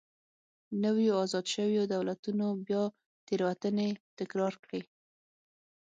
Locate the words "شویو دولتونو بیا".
1.53-2.83